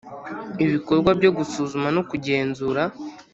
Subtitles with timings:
[0.65, 2.81] Ibikorwa byo gusuzuma no kugenzura